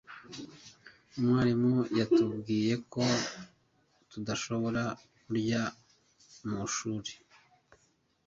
umwarimu 1.17 1.73
yatubwiye 1.97 2.73
ko 2.93 3.03
tudashobora 4.11 4.83
kurya 5.23 5.61
mu 6.47 6.57
ishuri 6.67 7.11